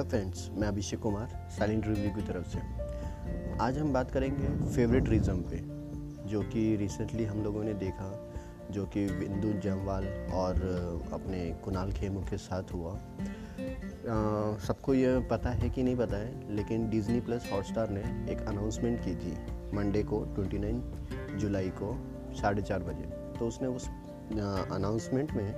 Hello 0.00 0.08
friends 0.10 0.50
मैं 0.54 0.68
Abhishek 0.68 1.00
Kumar 1.00 1.28
silent 1.50 1.86
review 1.86 2.10
की 2.10 2.22
तरफ़ 2.22 2.46
से। 2.48 2.58
आज 3.60 3.78
हम 3.78 3.92
बात 3.92 4.10
करेंगे 4.10 4.48
फेवरेट 4.74 5.08
रीज़म 5.08 5.40
पे, 5.50 5.56
जो 6.28 6.40
कि 6.42 6.76
रिसेंटली 6.76 7.24
हम 7.24 7.42
लोगों 7.44 7.64
ने 7.64 7.74
देखा, 7.74 8.08
जो 8.70 8.84
कि 8.86 9.04
बिंदु 9.06 9.52
जमवाल 9.60 10.06
और 10.34 10.54
अपने 11.12 11.40
कुणाल 11.64 11.92
खेमू 11.92 12.20
के 12.20 12.36
साथ 12.36 12.72
हुआ। 12.74 12.94
सबको 14.58 14.94
ये 14.94 15.18
पता 15.30 15.50
है 15.50 15.70
कि 15.70 15.82
नहीं 15.82 15.96
पता 15.96 16.16
है, 16.16 16.54
लेकिन 16.56 16.88
डिज़नी 16.90 17.20
प्लस 17.20 17.50
हॉटस्टार 17.52 17.90
ने 17.90 18.32
एक 18.32 18.46
अनाउंसमेंट 18.48 18.98
की 19.04 19.14
थी 19.16 19.36
मंडे 19.76 20.02
को 20.02 20.24
29 20.38 20.82
जुलाई 21.36 21.70
को, 21.82 21.96
साढ़े 22.40 22.62
चार 22.62 22.82
बजे। 22.82 23.38
तो 23.38 23.48
उसने 23.48 23.68
उस 23.68 23.88
अनाउंसमेंट 24.72 25.32
में 25.32 25.48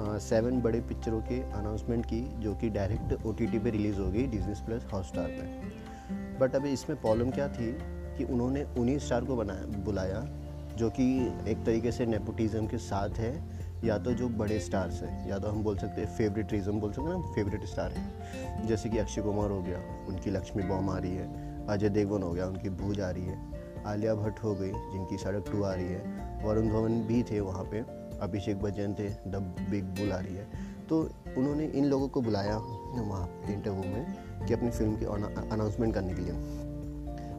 सेवन 0.00 0.60
बड़े 0.60 0.80
पिक्चरों 0.80 1.20
की 1.20 1.40
अनाउंसमेंट 1.40 2.06
की, 2.06 2.20
जो 2.20 2.54
कि 2.54 2.68
डायरेक्ट 2.68 3.26
ओ 3.26 3.32
टी 3.32 3.46
टी 3.46 3.58
पे 3.58 3.70
रिलीज़ 3.70 4.00
हो 4.00 4.10
गई 4.10 4.26
डिजनी 4.26 4.54
प्लस 4.66 4.86
हॉटस्टार 4.92 5.28
पे। 5.28 6.38
बट 6.38 6.54
अभी 6.54 6.70
इसमें 6.70 7.00
प्रॉब्लम 7.00 7.30
क्या 7.30 7.48
थी 7.48 7.78
कि 8.18 8.24
उन्होंने 8.24 8.64
उन्हीं 8.78 8.98
स्टार 8.98 9.24
को 9.24 9.36
बनाया, 9.36 9.60
बुलाया, 9.60 10.28
जो 10.76 10.90
कि 10.90 11.34
एक 11.48 11.64
तरीके 11.66 11.92
से 11.92 12.06
नेपोटिज़म 12.06 12.66
के 12.66 12.78
साथ 12.78 13.08
है, 13.08 13.60
या 13.84 13.98
तो 13.98 14.12
जो 14.12 14.28
बड़े 14.28 14.60
स्टार्स 14.60 15.02
हैं, 15.02 15.28
या 15.28 15.38
तो 15.38 15.48
हम 15.48 15.62
बोल 15.62 15.76
सकते 15.76 16.00
हैं 16.00 16.16
फेवरेटिज्म 16.16 16.72
बोल 16.72 16.92
सकते 16.92 17.10
हैं, 17.10 17.18
ना 17.18 17.32
फेवरेट 17.32 17.64
स्टार 17.64 17.92
है। 17.92 18.66
जैसे 18.66 18.88
कि 18.88 18.98
अक्षय 18.98 19.22
कुमार 19.22 19.50
हो 19.50 19.62
गया, 19.62 20.06
उनकी 20.08 20.30
लक्ष्मी 20.30 20.62
बॉम 20.62 20.90
आ 20.90 20.98
रही 20.98 21.14
है, 21.14 21.66
अजय 21.66 21.88
देवगन 21.88 22.22
हो 22.22 22.32
गया, 22.32 22.46
उनकी 22.46 22.68
भूज 22.68 23.00
आ 23.00 23.10
रही 23.10 23.24
है, 23.24 23.38
आलिया 23.86 24.14
भट्ट 24.14 24.44
हो 24.44 24.54
गई, 24.54 24.72
जिनकी 24.72 25.16
सड़क 25.16 25.44
टू 25.52 25.62
आ 25.62 25.74
रही 25.74 25.86
है, 25.86 26.02
वरुण 26.44 26.68
धवन 26.68 27.02
भी 27.02 27.22
थे 27.22 27.40
वहाँ 27.40 27.64
पे। 27.64 27.99
अभिषेक 28.22 28.60
बच्चन 28.62 28.94
थे 28.98 29.08
द 29.26 29.42
बिग 29.70 29.84
बुल 29.98 30.12
आ 30.12 30.18
रही 30.18 30.34
है। 30.34 30.46
तो 30.88 31.00
उन्होंने 31.38 31.66
इन 31.66 31.84
लोगों 31.84 32.08
को 32.08 32.20
बुलाया 32.20 32.56
वहाँ 32.56 33.26
इंटरव्यू 33.50 33.92
में 33.92 34.46
कि 34.46 34.54
अपनी 34.54 34.70
फ़िल्म 34.70 34.96
की 34.96 35.04
अनाउंसमेंट 35.04 35.94
करने 35.94 36.14
के 36.14 36.22
लिए। 36.22 36.32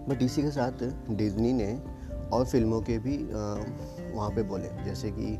बट 0.09 0.21
इसी 0.23 0.41
के 0.41 0.51
साथ 0.51 0.83
डिज्नी 1.11 1.51
ने 1.53 1.73
और 2.33 2.45
फ़िल्मों 2.45 2.81
के 2.81 2.97
भी 2.99 3.17
वहाँ 4.13 4.29
पे 4.29 4.43
बोले। 4.43 4.69
जैसे 4.85 5.11
कि 5.11 5.37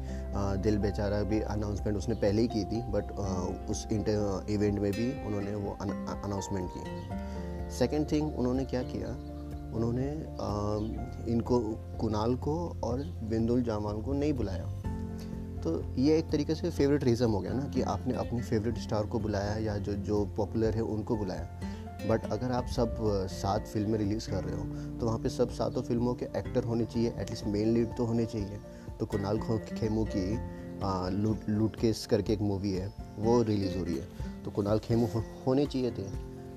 दिल 0.64 0.78
बेचारा 0.78 1.22
भी 1.24 1.40
अनाउंसमेंट 1.42 1.98
उसने 1.98 2.16
पहले 2.16 2.42
ही 2.42 2.48
की 2.48 2.64
थी 2.66 2.82
बट 2.92 3.12
उस 3.70 3.88
इंटर 3.92 4.46
इवेंट 4.50 4.80
में 4.80 4.92
भी 4.92 5.12
उन्होंने 5.26 5.56
वो 5.56 5.78
अनाउंसमेंट 5.82 6.70
की। 6.70 7.70
सेकंड 7.72 8.12
थिंग 8.12 8.38
उन्होंने 8.40 8.66
क्या 8.66 8.84
किया? 8.84 9.10
उन्होंने 9.76 10.08
इनको 11.32 11.60
कुणाल 12.00 12.36
को 12.38 12.56
और 12.84 13.04
बिंदुल 13.24 13.62
जामान 13.64 14.02
को 14.02 14.14
नहीं 14.14 14.34
बुलाया। 14.34 14.66
तो 15.64 15.72
ये 15.98 16.18
एक 16.18 16.30
तरीके 16.30 16.56
से 16.56 16.70
फेवरेट 16.70 17.04
रीज़न 17.04 17.26
हो 17.26 17.40
गया 17.40 17.54
ना 17.54 17.66
कि 17.66 17.82
आपने 17.90 18.14
अपने 18.14 18.42
फेवरेट 18.42 18.78
स्टार 18.78 19.06
को 19.06 19.20
बुलाया 19.20 19.56
या 19.58 19.78
जो 19.78 19.94
जो 20.06 20.24
पॉपुलर 20.38 20.76
है 20.76 20.82
उनको 20.84 21.18
बुलाया। 21.18 22.08
बट 22.10 22.26
अगर 22.32 22.52
आप 22.52 22.68
सब 22.68 22.96
सात 23.32 23.68
फ़िल्में 23.68 23.98
रिलीज़ 24.00 24.30
कर 24.30 24.44
रहे 24.44 24.56
हो 24.56 24.64
तो 25.00 25.06
वहाँ 25.06 25.20
पे 25.20 25.30
सब 25.30 25.50
सातों 25.50 25.82
फ़िल्मों 25.82 26.14
के 26.14 26.26
एक्टर 26.38 26.64
होने 26.64 26.86
चाहिए 26.86 27.14
एटलीस्ट 27.20 27.46
मेन 27.48 27.74
लीड 27.74 27.96
तो 27.98 28.06
होने 28.06 28.26
चाहिए। 28.26 28.60
तो 29.00 29.06
कुणाल 29.06 29.40
खेमू 29.72 30.06
की 30.06 30.26
आ, 30.84 31.10
लूट 31.10 31.50
लूट 31.50 31.76
केस 31.76 32.06
करके 32.06 32.34
एक 32.34 32.42
मूवी 32.42 32.72
है 32.72 32.92
वो 33.20 33.42
रिलीज़ 33.44 33.78
हो 33.78 33.84
रही 33.84 33.96
है। 33.96 34.44
तो 34.44 34.52
कुणाल 34.52 34.80
खेमू 34.80 35.06
हो, 35.06 35.24
होने 35.48 35.66
चाहिए 35.66 35.92
थे 35.92 36.04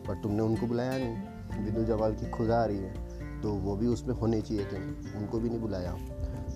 बट 0.08 0.22
तुमने 0.22 0.42
उनको 0.42 0.66
बुलाया 0.66 0.98
नहीं। 0.98 1.64
बिंदु 1.64 1.84
जवाल 1.84 2.14
की 2.14 2.30
खुदा 2.30 2.62
आ 2.62 2.64
रही 2.64 2.78
है 2.78 3.41
तो 3.42 3.50
वो 3.61 3.77
भी 3.77 3.86
उसमें 3.86 4.14
होने 4.14 4.41
चाहिए 4.41 4.64
थे 4.64 4.77
उनको 5.18 5.39
भी 5.39 5.48
नहीं 5.48 5.61
बुलाया। 5.61 5.92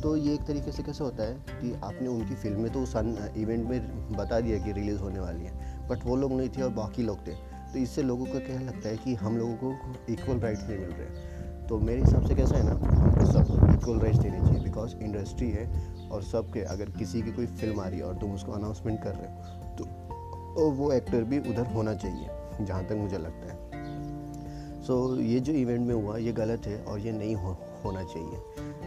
तो 0.03 0.17
ये 0.17 0.35
एक 0.35 0.43
तरीके 0.47 0.73
से 0.73 0.83
कैसे 0.83 1.05
होता 1.05 1.23
है 1.23 1.35
कि 1.51 1.73
आपने 1.85 2.09
उनकी 2.09 2.35
फ़िल्में 2.35 2.71
तो 2.73 2.83
उस 2.83 2.95
इवेंट 2.97 3.69
में 3.69 4.17
बता 4.17 4.41
दिया 4.41 4.59
कि 4.59 4.73
रिलीज़ 4.73 5.01
होने 5.01 5.21
वाली 5.21 5.45
है 5.45 5.89
बट 5.89 6.05
वो 6.05 6.17
लोग 6.17 6.33
नहीं 6.33 6.49
थे 6.49 6.63
और 6.63 6.71
बाकी 6.73 7.03
लोग 7.03 7.27
थे। 7.27 7.33
तो 7.73 7.79
इससे 7.79 8.03
लोगों 8.03 8.27
का 8.27 8.39
क्या 8.39 8.61
लगता 8.61 8.89
है 8.89 8.97
कि 8.97 9.15
हम 9.15 9.37
लोगों 9.39 9.55
को 9.55 10.13
इक्वल 10.13 10.39
राइट्स 10.41 10.63
नहीं 10.69 10.79
मिल 10.79 10.91
रहे। 10.91 11.07
हैं 11.07 11.67
तो 11.67 11.79
मेरे 11.79 12.01
हिसाब 12.01 12.27
से 12.27 12.35
कैसा 12.35 12.57
है 12.57 12.65
ना 12.65 12.73
हमको 12.95 13.25
सब 13.27 13.73
इक्वल 13.73 13.99
राइट्स 14.01 14.19
देने 14.19 14.39
चाहिए 14.39 14.61
बिकॉज़ 14.61 14.97
इंडस्ट्री 14.97 15.51
है 15.51 15.67
और 16.09 16.23
सबके 16.23 16.61
अगर 16.67 16.91
किसी 16.91 17.23
की 17.23 17.33
कोई 17.33 17.47
फ़िल्म 17.47 17.81
आ 17.81 17.89
रही 17.89 17.99
है 17.99 18.05
और 18.05 18.15
तुम 18.15 18.35
उसको 18.35 18.53
अनाउंसमेंट 18.53 19.03
कर 19.03 19.15
रहे 19.15 19.29
हो 19.29 19.77
तो 19.77 20.71
वो 20.73 20.93
एक्टर 20.93 21.25
भी 21.25 21.39
उधर 21.51 21.67
होना 21.67 21.95
चाहिए 21.95 22.65
जहाँ 22.67 22.85
तक 22.85 22.93
मुझे 22.93 23.19
लगता 23.19 23.53
है। 23.53 23.57
सो 24.83 25.17
so, 25.17 25.21
ये 25.23 25.41
जो 25.41 25.53
इवेंट 25.53 25.87
में 25.87 25.95
हुआ 25.95 26.17
ये 26.17 26.33
गलत 26.33 26.67
है 26.67 26.83
और 26.85 26.99
ये 26.99 27.13
नहीं 27.13 27.35
हो, 27.35 27.57
होना 27.85 28.03
चाहिए। 28.03 28.39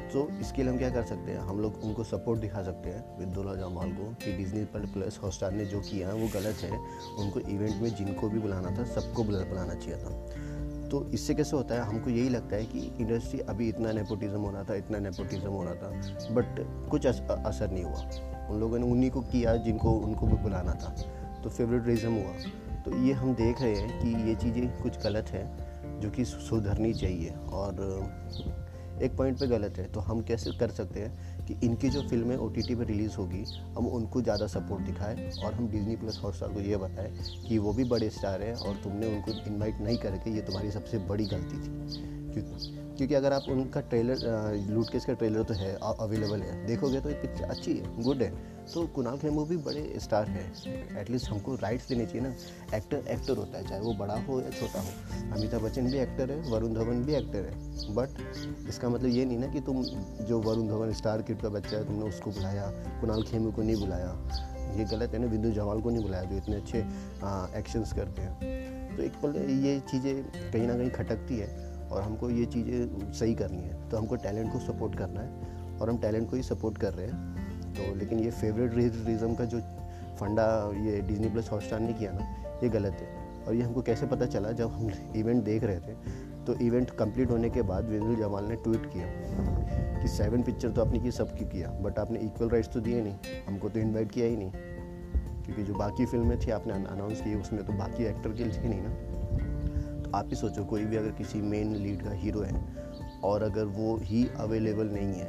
तो 0.10 0.40
इसके 0.40 0.64
लिए 0.64 0.72
हम 0.72 0.78
क्या 0.78 0.90
कर 0.90 1.04
सकते 1.04 1.32
हैं? 1.32 1.40
हम 1.40 1.60
लोग 1.60 1.84
उनको 1.84 2.04
सपोर्ट 2.04 2.40
दिखा 2.40 2.64
सकते 2.64 2.90
हैं। 2.90 3.20
विद्युला 3.20 3.56
जमाल 3.56 3.92
को, 3.92 4.14
कि 4.14 4.38
डिजनी 4.38 4.64
पर 4.66 4.80
प्लस 4.80 5.20
हॉटस्टार 5.24 5.52
ने 5.52 5.66
जो 5.66 5.80
किया 5.80 6.08
है, 6.08 6.14
वो 6.14 6.28
गलत 6.28 6.56
है। 6.56 6.72
उनको 7.18 7.40
इवेंट 7.40 7.82
में 7.82 7.96
जिनको 7.96 8.30
भी 8.30 8.40
बुलाना 8.40 8.78
था, 8.78 8.84
सबको 8.84 9.24
बुलाना 9.24 9.74
चाहिए 9.74 10.04
था। 10.04 10.26
तो 10.90 11.10
इससे 11.10 11.34
कैसे 11.36 11.56
होता 11.56 11.76
है? 11.76 11.82
हमको 11.82 12.10
यही 12.10 12.30
लगता 12.30 12.56
है 12.56 12.66
कि 12.66 12.80
इंडस्ट्री 13.00 13.40
अभी 13.40 13.70
इतना 13.70 13.92
नेपोटिज्म 13.92 14.40
हो 14.40 14.52
रहा 14.52 14.64
था, 14.64 14.76
इतना 14.76 15.00
नेपोटिज्म 15.00 15.50
हो 15.50 15.64
रहा 15.64 15.74
था 15.74 15.90
बट 16.32 16.66
कुछ 16.90 17.06
असर 17.06 17.72
नहीं 17.72 17.84
हुआ। 17.84 18.02
उन 18.48 18.60
लोगों 18.60 18.80
ने 18.80 18.92
उन्हीं 18.92 19.12
को 19.12 19.22
किया 19.22 19.56
जिनको, 19.56 19.92
उनको 19.92 20.28
भी 20.28 20.34
बुलाना 20.34 20.74
था। 20.74 20.96
तो 21.44 21.50
फेवरेटिज्म 21.50 22.14
हुआ। 22.14 22.34
तो 22.82 22.98
ये 22.98 23.14
हम 23.14 23.36
देख 23.36 23.62
रहे 23.62 23.76
हैं 23.76 24.02
कि 24.02 24.30
ये 24.30 24.36
चीज़ें 24.36 24.82
कुछ 24.84 25.04
गलत 25.04 25.28
है, 25.30 25.72
जो 26.00 26.10
कि 26.10 26.26
सुधरनी 26.26 26.94
चाहिए। 26.94 27.34
और 27.54 27.74
एक 29.02 29.16
पॉइंट 29.18 29.38
पे 29.40 29.48
गलत 29.48 29.78
है 29.78 29.88
तो 29.88 30.00
हम 30.00 30.22
कैसे 30.22 30.52
कर 30.52 30.70
सकते 30.70 31.00
हैं 31.00 31.46
कि 31.46 31.56
इनकी 31.64 31.90
जो 31.90 32.02
फ़िल्में 32.02 32.36
ओ 32.38 32.48
टी 32.50 32.76
पर 32.76 32.86
रिलीज़ 32.86 33.16
होगी, 33.16 33.44
हम 33.78 33.88
उनको 33.88 34.22
ज़्यादा 34.22 34.48
सपोर्ट 34.48 34.86
दिखाएँ 34.86 35.32
और 35.44 35.54
हम 35.54 35.68
डिजनी 35.68 35.96
प्लस 35.96 36.20
हॉटस्टार 36.24 36.50
को 36.50 36.60
ये 36.60 36.78
बताएँ 36.78 37.12
कि 37.48 37.58
वो 37.58 37.74
भी 37.74 37.84
बड़े 37.84 38.10
स्टार 38.10 38.42
हैं 38.42 38.56
और 38.56 38.82
तुमने 38.84 39.16
उनको 39.16 39.32
इनवाइट 39.48 39.82
नहीं 39.82 39.98
करके 39.98 40.36
ये 40.36 40.42
तुम्हारी 40.42 40.72
सबसे 40.72 40.98
बड़ी 41.08 41.26
गलती 41.26 41.58
थी। 41.58 42.20
क्योंकि 43.02 43.16
अगर 43.16 43.34
आप 43.34 43.44
उनका 43.50 43.82
ट्रेलर 43.82 44.20
लूट 44.70 44.90
केस 44.92 45.06
का 45.06 45.14
ट्रेलर 45.14 45.44
तो 45.44 45.54
है 45.54 45.72
अवेलेबल 45.76 46.42
है। 46.42 46.66
देखोगे 46.66 47.00
तो 47.02 47.10
एक 47.10 47.22
पिक्चर 47.22 47.44
अच्छी 47.44 47.72
है, 47.74 48.04
गुड 48.04 48.22
है। 48.22 48.30
तो 48.74 48.86
कुणाल 48.88 49.18
खेमू 49.18 49.46
भी 49.46 49.56
बड़े 49.58 49.94
स्टार 50.00 50.28
है। 50.28 50.44
एटलीस्ट 51.02 51.30
हमको 51.30 51.56
राइट्स 51.56 51.88
देने 51.88 52.06
चाहिए 52.06 52.22
ना। 52.22 52.34
एक्टर 52.78 53.08
एक्टर 53.08 53.38
होता 53.38 53.58
है, 53.58 53.68
चाहे 53.68 53.82
वो 53.82 53.94
बड़ा 53.94 54.18
हो 54.20 54.40
या 54.42 54.50
छोटा 54.50 54.82
हो। 54.82 55.32
अमिताभ 55.32 55.62
बच्चन 55.62 55.90
भी 55.92 55.98
एक्टर 55.98 56.32
है, 56.32 56.40
वरुण 56.52 56.74
धवन 56.74 57.04
भी 57.04 57.16
एक्टर 57.16 57.46
है। 57.46 57.96
बट 57.96 58.68
इसका 58.70 58.90
मतलब 58.90 59.10
ये 59.10 59.26
नहीं 59.26 59.40
ना 59.40 59.48
कि 59.48 59.62
तुम 59.62 59.82
जो 60.28 60.40
वरुण 60.42 60.68
धवन 60.68 60.94
स्टार 60.94 61.22
किट 61.22 61.42
का 61.42 61.50
बच्चा 61.50 61.78
है, 61.78 61.84
तुमने 61.88 62.10
उसको 62.10 62.32
बुलाया, 62.32 62.70
कुणाल 63.02 63.24
खेमू 63.24 63.52
को 63.52 63.62
नहीं 63.62 63.76
बुलाया। 63.76 64.14
ये 64.78 64.86
गलत 64.86 65.14
है 65.14 65.20
ना, 65.20 65.28
बिंदु 65.28 65.52
जवाल 65.52 65.82
को 65.82 65.90
नहीं 65.90 66.04
बुलाया, 66.04 66.24
जो 66.24 66.38
इतने 66.38 66.56
अच्छे 66.56 66.86
एक्शंस 67.60 67.94
करते 67.94 68.22
हैं। 68.22 68.96
तो 68.98 69.04
एक 69.04 69.20
पल 69.24 69.36
ये 69.66 69.80
चीज़ें 69.92 70.24
कहीं 70.52 70.68
ना 70.68 70.78
कहीं 70.78 70.90
खटकती 70.92 71.38
है। 71.38 71.71
और 71.92 72.02
हमको 72.02 72.30
ये 72.30 72.46
चीज़ें 72.46 73.12
सही 73.14 73.36
करनी 73.36 73.62
है। 73.62 73.90
तो 73.90 73.98
हमको 73.98 74.16
टैलेंट 74.16 74.52
को 74.54 74.60
सपोर्ट 74.60 74.98
करना 74.98 75.22
है 75.22 75.30
और 75.80 75.90
हम 75.90 75.98
टैलेंट 75.98 76.30
को 76.30 76.36
ही 76.36 76.44
सपोर्ट 76.44 76.78
कर 76.78 76.94
रहे 76.94 77.08
हैं। 77.08 77.32
तो 77.74 77.96
लेकिन 77.96 78.20
ये 78.20 78.32
फेवरेट 78.32 78.74
रीज़म 79.08 79.36
का 79.36 79.46
जो 79.46 79.60
फंडा 80.20 80.72
ये 80.78 81.02
डिजनी 81.02 81.30
प्लस 81.30 81.52
हॉटस्टार 81.52 81.80
ने 81.80 81.94
किया 81.94 82.12
ना, 82.12 82.26
ये 82.64 82.70
गलत 82.70 82.94
है। 82.94 83.46
और 83.46 83.54
ये 83.54 83.62
हमको 83.62 83.82
कैसे 83.82 84.06
पता 84.06 84.26
चला? 84.26 84.52
जब 84.52 84.72
हम 84.72 84.92
इवेंट 85.16 85.44
देख 85.44 85.64
रहे 85.64 85.80
थे 85.80 85.94
तो 86.46 86.54
इवेंट 86.54 86.90
कंप्लीट 86.90 87.32
होने 87.32 87.50
के 87.50 87.62
बाद 87.62 87.86
विजुल 87.86 88.16
जमाल 88.16 88.46
ने 88.46 88.56
ट्वीट 88.56 88.86
किया 88.86 89.06
कि 90.02 90.08
सेवन 90.08 90.44
पिक्चर 90.44 90.72
तो 90.72 90.82
आपने 90.82 91.00
की 91.00 91.12
सब 91.12 91.36
की 91.38 91.46
किया? 91.46 91.70
बट 91.70 92.00
आपने 92.00 92.20
इक्वल 92.20 92.50
राइट्स 92.50 92.70
तो 92.70 92.80
दिए 92.80 93.02
नहीं। 93.02 93.16
हमको 93.48 93.70
तो 93.70 93.80
इनवाइट 93.80 94.12
किया 94.12 94.26
ही 94.26 94.38
नहीं। 94.38 94.52
क्योंकि 95.46 95.64
जो 95.64 95.74
बाकी 95.74 96.06
फ़िल्में 96.06 96.40
थी, 96.40 96.52
आपने 96.52 96.74
अनाउंस 96.74 97.22
की, 97.22 97.36
उसमें 97.36 97.66
तो 97.66 97.74
बाकी 97.74 98.04
एक्टर 98.04 98.30
के 98.30 98.44
लिए 98.44 98.70
नहीं 98.70 98.82
ना। 98.82 98.90
आप 100.16 100.26
ही 100.28 100.36
सोचो 100.36 100.66
कोई 100.66 100.86
भी 100.86 100.96
अगर 100.96 101.12
किसी 101.12 101.42
मेन 101.42 101.76
लीड 101.76 102.04
का 102.04 102.12
हीरो 102.12 102.42
है 102.42 102.54
और 103.24 103.44
अगर 103.44 103.66
वो 103.66 103.98
ही 103.98 104.28
अवेलेबल 104.38 104.88
नहीं 104.88 105.14
है 105.14 105.26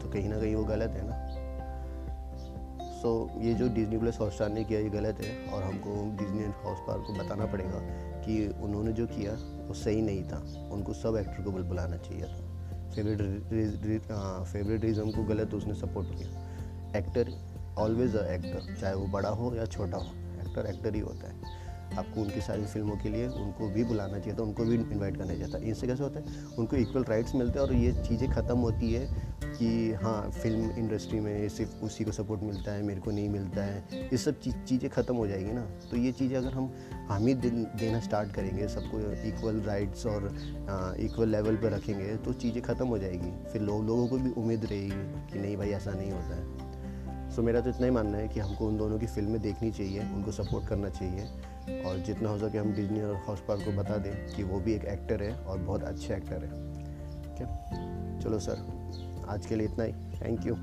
तो 0.00 0.08
कहीं 0.08 0.28
ना 0.28 0.40
कहीं 0.40 0.54
वो 0.54 0.64
गलत 0.64 0.90
है 0.90 1.02
ना? 1.04 1.28
सो 2.84 3.30
so, 3.34 3.42
ये 3.42 3.54
जो 3.54 3.68
डिजनी 3.68 3.98
प्लस 3.98 4.20
हॉटस्टार 4.20 4.48
ने 4.48 4.64
किया 4.64 4.80
ये 4.80 4.90
गलत 4.90 5.18
है 5.20 5.52
और 5.52 5.62
हमको 5.62 6.16
डिजनी 6.16 6.44
हाउस 6.44 6.78
पार 6.78 6.98
को 6.98 7.12
बताना 7.12 7.46
पड़ेगा 7.46 7.80
कि 8.20 8.48
उन्होंने 8.62 8.92
जो 8.92 9.06
किया 9.06 9.32
वो 9.68 9.74
सही 9.74 10.02
नहीं 10.02 10.24
था। 10.24 10.70
उनको 10.72 10.92
सब 10.92 11.16
एक्टर 11.16 11.42
को 11.42 11.50
बुलाना 11.50 11.96
चाहिए 11.96 12.24
था। 12.24 12.90
फेवरेट 12.90 14.02
फेवरेटिज्म 14.52 15.10
को 15.10 15.24
गलत 15.24 15.54
उसने 15.54 15.74
सपोर्ट 15.74 16.08
किया। 16.08 16.28
एक्टर 16.96 17.32
ऑलवेज 17.78 18.16
अ 18.16 18.24
एक्टर 18.24 18.76
चाहे 18.80 18.94
वो 18.94 19.06
बड़ा 19.06 19.28
हो 19.28 19.54
या 19.54 19.64
छोटा 19.66 19.98
हो 19.98 20.10
एक्टर 20.40 20.66
एक्टर 20.66 20.94
ही 20.94 21.00
होता 21.00 21.28
है। 21.28 21.63
आपको 21.98 22.20
उनकी 22.20 22.40
सारी 22.40 22.64
फ़िल्मों 22.66 22.96
के 22.96 23.08
लिए 23.08 23.26
उनको 23.28 23.68
भी 23.70 23.84
बुलाना 23.84 24.18
चाहिए 24.18 24.38
था, 24.38 24.42
उनको 24.42 24.64
भी 24.64 24.74
इनवाइट 24.74 25.16
करना 25.16 25.32
चाहिए 25.32 25.52
था। 25.54 25.58
इनसे 25.58 25.86
कैसे 25.86 26.02
होता 26.02 26.20
है? 26.20 26.26
उनको 26.58 26.76
इक्वल 26.76 27.04
राइट्स 27.04 27.34
मिलते 27.34 27.58
हैं 27.58 27.66
और 27.66 27.72
ये 27.74 27.92
चीज़ें 28.02 28.28
ख़त्म 28.30 28.58
होती 28.58 28.92
है 28.92 29.06
कि 29.44 29.92
हाँ 30.02 30.30
फ़िल्म 30.32 30.70
इंडस्ट्री 30.78 31.20
में 31.20 31.48
सिर्फ़ 31.48 31.74
उसी 31.84 32.04
को 32.04 32.12
सपोर्ट 32.12 32.42
मिलता 32.42 32.72
है, 32.72 32.82
मेरे 32.82 33.00
को 33.00 33.10
नहीं 33.10 33.28
मिलता 33.28 33.64
है। 33.64 34.08
ये 34.12 34.16
सब 34.18 34.40
चीज़ें 34.40 34.88
ख़त्म 34.90 35.14
हो 35.16 35.26
जाएगी 35.26 35.52
ना। 35.52 35.62
तो 35.90 35.96
ये 35.96 36.12
चीज़ें 36.12 36.36
अगर 36.36 36.52
हम 36.52 36.72
हम 37.10 37.26
ही 37.26 37.34
देना 37.34 38.00
स्टार्ट 38.00 38.32
करेंगे, 38.34 38.68
सबको 38.68 39.00
इक्वल 39.28 39.60
राइट्स 39.62 40.06
और 40.06 40.28
इक्वल 41.00 41.28
लेवल 41.28 41.56
पर 41.56 41.72
रखेंगे 41.72 42.16
तो 42.16 42.32
चीज़ें 42.34 42.62
ख़त्म 42.62 42.86
हो 42.86 42.98
जाएगी। 42.98 43.32
फिर 43.52 43.62
लोग, 43.62 43.84
लोगों 43.86 44.08
को 44.08 44.18
भी 44.18 44.30
उम्मीद 44.32 44.64
रहेगी 44.64 45.32
कि 45.32 45.38
नहीं 45.38 45.56
भाई, 45.56 45.70
ऐसा 45.70 45.92
नहीं 45.92 46.10
होता 46.12 46.36
है। 46.36 46.72
सो 47.30 47.42
मेरा 47.42 47.60
तो 47.60 47.70
इतना 47.70 47.84
ही 47.86 47.90
मानना 47.90 48.18
है 48.18 48.28
कि 48.28 48.40
हमको 48.40 48.66
उन 48.66 48.76
दोनों 48.76 48.98
की 48.98 49.06
फ़िल्में 49.06 49.40
देखनी 49.42 49.70
चाहिए, 49.70 50.00
उनको 50.00 50.32
सपोर्ट 50.32 50.68
करना 50.68 50.88
चाहिए। 50.88 51.82
और 51.82 51.98
जितना 51.98 52.28
हो 52.28 52.38
सके 52.38 52.58
हम 52.58 52.72
डिजनी 52.72 53.02
और 53.02 53.16
हॉर्स 53.16 53.40
पार्क 53.40 53.64
को 53.64 53.72
बता 53.72 53.96
दें 53.96 54.12
कि 54.36 54.42
वो 54.42 54.60
भी 54.60 54.74
एक 54.74 54.84
एक्टर 54.84 55.22
है 55.22 55.34
और 55.36 55.58
बहुत 55.58 55.82
अच्छे 55.82 56.14
एक्टर 56.14 56.44
है। 56.44 56.50
ठीक 57.22 57.40
है 57.40 58.20
चलो 58.20 58.38
सर 58.38 58.66
आज 59.28 59.46
के 59.46 59.56
लिए 59.56 59.66
इतना 59.66 59.84
ही। 59.84 59.92
Thank 59.92 60.46
you 60.46 60.54